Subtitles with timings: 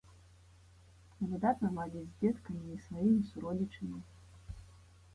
[1.33, 3.99] Выдатна ладзіць з дзеткамі і сваімі суродзічамі.